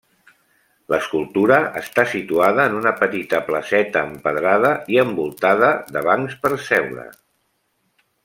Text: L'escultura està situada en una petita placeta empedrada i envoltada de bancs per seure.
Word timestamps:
L'escultura 0.93 1.57
està 1.81 2.05
situada 2.13 2.65
en 2.71 2.77
una 2.79 2.93
petita 3.03 3.41
placeta 3.51 4.03
empedrada 4.13 4.71
i 4.95 4.99
envoltada 5.03 5.71
de 5.97 6.05
bancs 6.09 6.39
per 6.47 6.53
seure. 6.71 7.07